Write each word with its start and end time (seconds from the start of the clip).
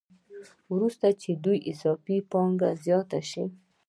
وروسته 0.73 1.07
چې 1.21 1.31
د 1.35 1.41
دوی 1.45 1.57
اضافي 1.71 2.17
پانګه 2.31 2.69
زیاته 2.85 3.19
شي 3.29 3.45